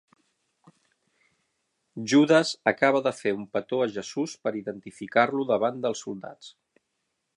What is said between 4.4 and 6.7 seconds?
per identificar-lo davant dels soldats.